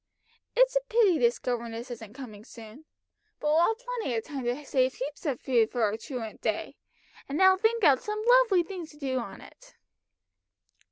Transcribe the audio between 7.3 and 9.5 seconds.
I'll think out some lovely things to do on